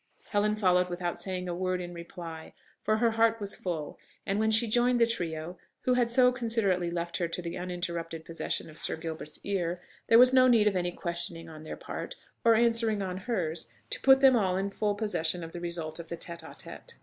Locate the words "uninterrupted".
7.55-8.25